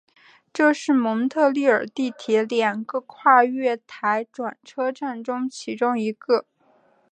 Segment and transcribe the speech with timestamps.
[0.51, 6.47] 这是蒙特利尔地铁两个跨月台转车站中其中一个。